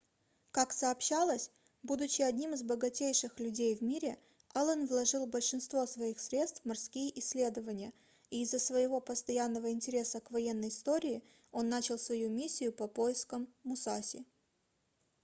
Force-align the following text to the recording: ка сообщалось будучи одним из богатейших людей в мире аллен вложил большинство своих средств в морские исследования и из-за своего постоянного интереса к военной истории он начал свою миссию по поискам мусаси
ка 0.51 0.65
сообщалось 0.71 1.51
будучи 1.83 2.23
одним 2.23 2.53
из 2.55 2.63
богатейших 2.63 3.39
людей 3.39 3.75
в 3.75 3.81
мире 3.81 4.17
аллен 4.55 4.87
вложил 4.87 5.27
большинство 5.27 5.85
своих 5.85 6.19
средств 6.19 6.61
в 6.63 6.65
морские 6.65 7.19
исследования 7.19 7.93
и 8.31 8.41
из-за 8.41 8.57
своего 8.57 8.99
постоянного 8.99 9.69
интереса 9.71 10.19
к 10.19 10.31
военной 10.31 10.69
истории 10.69 11.21
он 11.51 11.69
начал 11.69 11.99
свою 11.99 12.31
миссию 12.31 12.73
по 12.73 12.87
поискам 12.87 13.47
мусаси 13.63 14.25